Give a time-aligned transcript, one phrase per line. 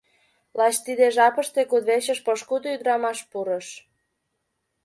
[0.57, 3.67] Лач тиде жапыште кудвечыш пошкудо ӱдрамаш пурыш.